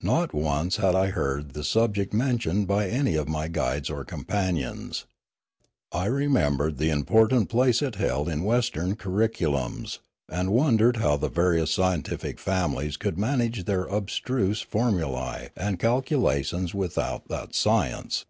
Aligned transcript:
Not 0.00 0.32
once 0.32 0.76
had 0.76 0.94
I 0.94 1.08
heard 1.08 1.50
the 1.52 1.62
subject 1.62 2.14
mentioned 2.14 2.66
by 2.66 2.88
any 2.88 3.14
of 3.14 3.28
my 3.28 3.46
guides 3.46 3.90
or 3.90 4.06
companions. 4.06 5.04
I 5.92 6.06
remembered 6.06 6.78
the 6.78 6.88
important 6.88 7.50
place 7.50 7.82
it 7.82 7.96
held 7.96 8.26
in 8.30 8.42
Western 8.42 8.96
curriculums, 8.96 9.98
and 10.30 10.50
wondered 10.50 10.96
how 10.96 11.18
the 11.18 11.28
various 11.28 11.72
scientific 11.72 12.38
families 12.38 12.96
could 12.96 13.18
manage 13.18 13.64
their 13.66 13.84
abstruse 13.84 14.62
formulae 14.62 15.50
and 15.54 15.78
calculations 15.78 16.72
without 16.74 17.28
that 17.28 17.54
science. 17.54 18.24